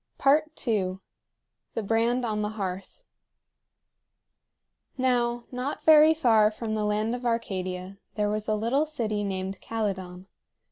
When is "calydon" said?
9.61-10.25